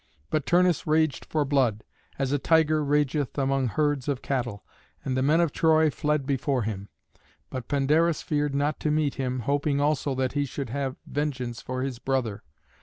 [0.31, 1.83] But Turnus raged for blood,
[2.17, 4.65] as a tiger rageth among herds of cattle,
[5.05, 6.89] and the men of Troy fled before him.
[7.51, 11.83] But Pandarus feared not to meet him, hoping also that he should have vengeance for
[11.83, 12.41] his brother.